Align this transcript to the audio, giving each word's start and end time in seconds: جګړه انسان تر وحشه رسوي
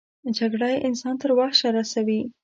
جګړه 0.37 0.69
انسان 0.87 1.15
تر 1.21 1.29
وحشه 1.37 1.69
رسوي 1.77 2.21